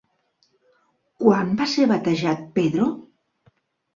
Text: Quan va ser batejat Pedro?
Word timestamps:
Quan 1.23 1.51
va 1.59 1.67
ser 1.73 1.85
batejat 1.93 2.41
Pedro? 2.57 2.87